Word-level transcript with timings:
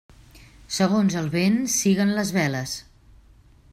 Segons 0.77 1.17
el 1.21 1.29
vent 1.35 1.59
siguen 1.75 2.15
les 2.21 2.33
veles. 2.39 2.75